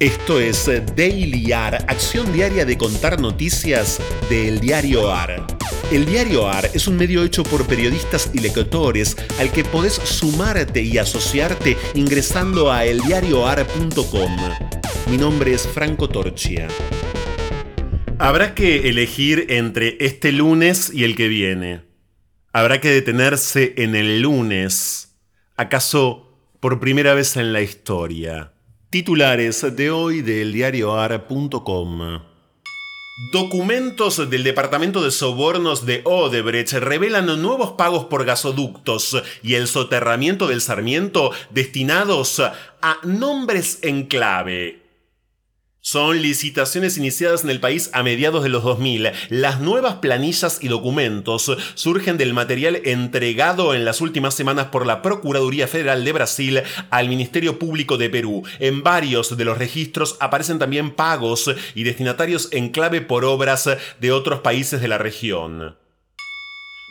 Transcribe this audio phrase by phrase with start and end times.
[0.00, 0.64] Esto es
[0.96, 5.46] Daily AR, acción diaria de contar noticias del diario AR.
[5.92, 10.80] El diario AR es un medio hecho por periodistas y lectores al que podés sumarte
[10.80, 14.38] y asociarte ingresando a eldiarioar.com.
[15.10, 16.66] Mi nombre es Franco Torchia.
[18.18, 21.82] Habrá que elegir entre este lunes y el que viene.
[22.54, 25.14] Habrá que detenerse en el lunes.
[25.58, 28.54] ¿Acaso por primera vez en la historia?
[28.90, 32.22] Titulares de hoy del diarioar.com.
[33.32, 40.48] Documentos del Departamento de Sobornos de Odebrecht revelan nuevos pagos por gasoductos y el soterramiento
[40.48, 44.79] del Sarmiento destinados a nombres en clave.
[45.82, 49.12] Son licitaciones iniciadas en el país a mediados de los 2000.
[49.30, 55.00] Las nuevas planillas y documentos surgen del material entregado en las últimas semanas por la
[55.00, 58.42] Procuraduría Federal de Brasil al Ministerio Público de Perú.
[58.58, 64.12] En varios de los registros aparecen también pagos y destinatarios en clave por obras de
[64.12, 65.76] otros países de la región.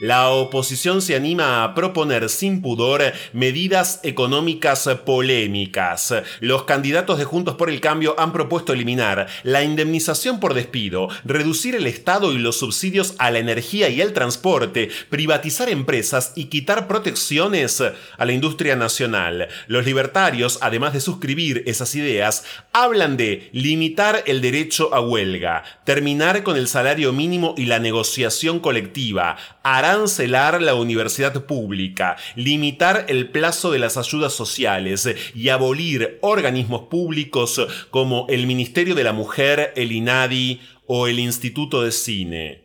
[0.00, 6.14] La oposición se anima a proponer sin pudor medidas económicas polémicas.
[6.38, 11.74] Los candidatos de Juntos por el Cambio han propuesto eliminar la indemnización por despido, reducir
[11.74, 16.86] el Estado y los subsidios a la energía y el transporte, privatizar empresas y quitar
[16.86, 19.48] protecciones a la industria nacional.
[19.66, 26.44] Los libertarios, además de suscribir esas ideas, hablan de limitar el derecho a huelga, terminar
[26.44, 29.36] con el salario mínimo y la negociación colectiva,
[29.88, 37.60] arancelar la universidad pública, limitar el plazo de las ayudas sociales y abolir organismos públicos
[37.90, 42.64] como el Ministerio de la Mujer, el INADI o el Instituto de Cine.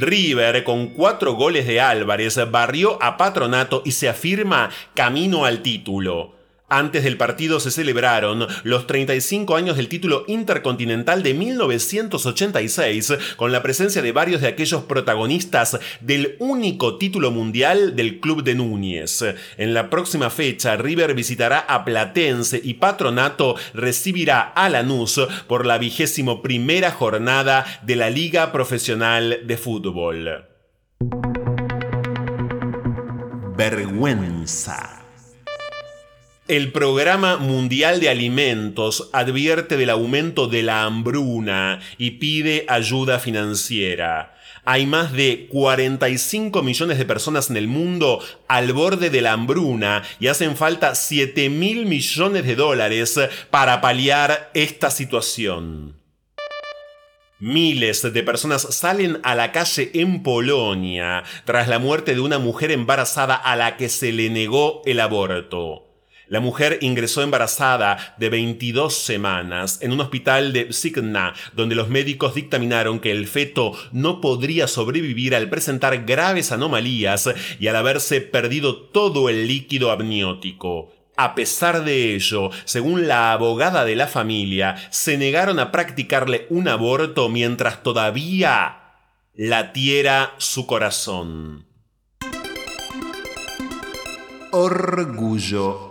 [0.00, 6.37] River, con cuatro goles de Álvarez, barrió a Patronato y se afirma camino al título.
[6.70, 13.62] Antes del partido se celebraron los 35 años del título intercontinental de 1986, con la
[13.62, 19.24] presencia de varios de aquellos protagonistas del único título mundial del club de Núñez.
[19.56, 25.78] En la próxima fecha, River visitará a Platense y Patronato recibirá a Lanús por la
[25.78, 30.44] vigésimo primera jornada de la Liga Profesional de Fútbol.
[33.56, 34.97] Vergüenza.
[36.48, 44.34] El Programa Mundial de Alimentos advierte del aumento de la hambruna y pide ayuda financiera.
[44.64, 50.02] Hay más de 45 millones de personas en el mundo al borde de la hambruna
[50.20, 53.20] y hacen falta 7 mil millones de dólares
[53.50, 55.96] para paliar esta situación.
[57.40, 62.70] Miles de personas salen a la calle en Polonia tras la muerte de una mujer
[62.70, 65.87] embarazada a la que se le negó el aborto.
[66.28, 72.34] La mujer ingresó embarazada de 22 semanas en un hospital de Signa, donde los médicos
[72.34, 78.76] dictaminaron que el feto no podría sobrevivir al presentar graves anomalías y al haberse perdido
[78.76, 80.92] todo el líquido amniótico.
[81.16, 86.68] A pesar de ello, según la abogada de la familia, se negaron a practicarle un
[86.68, 88.82] aborto mientras todavía
[89.34, 91.66] latiera su corazón.
[94.52, 95.87] Orgullo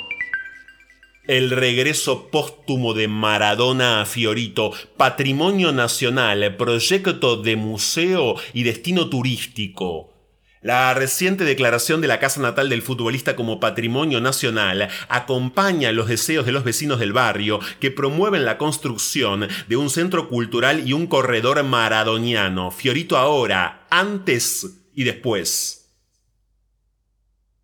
[1.27, 10.13] el regreso póstumo de Maradona a Fiorito, patrimonio nacional, proyecto de museo y destino turístico.
[10.61, 16.45] La reciente declaración de la casa natal del futbolista como patrimonio nacional acompaña los deseos
[16.45, 21.07] de los vecinos del barrio que promueven la construcción de un centro cultural y un
[21.07, 22.71] corredor maradoniano.
[22.71, 25.91] Fiorito ahora, antes y después.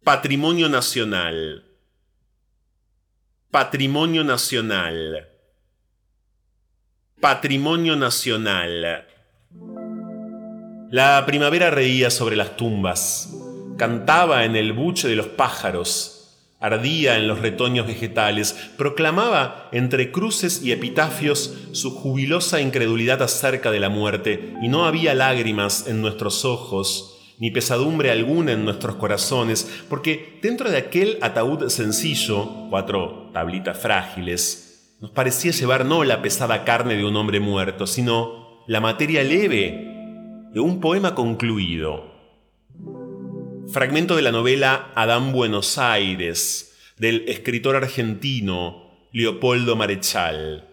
[0.04, 1.73] Patrimonio nacional.
[3.54, 5.28] Patrimonio Nacional.
[7.22, 9.06] Patrimonio Nacional.
[10.90, 13.32] La primavera reía sobre las tumbas,
[13.78, 20.64] cantaba en el buche de los pájaros, ardía en los retoños vegetales, proclamaba entre cruces
[20.64, 26.44] y epitafios su jubilosa incredulidad acerca de la muerte, y no había lágrimas en nuestros
[26.44, 33.78] ojos, ni pesadumbre alguna en nuestros corazones, porque dentro de aquel ataúd sencillo, cuatro tablitas
[33.78, 39.24] frágiles, nos parecía llevar no la pesada carne de un hombre muerto, sino la materia
[39.24, 39.94] leve
[40.54, 42.14] de un poema concluido.
[43.72, 50.73] Fragmento de la novela Adán Buenos Aires, del escritor argentino Leopoldo Marechal.